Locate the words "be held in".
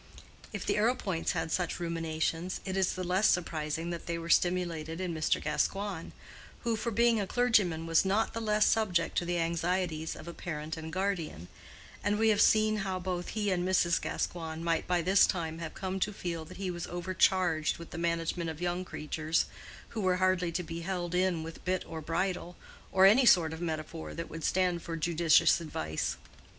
20.63-21.43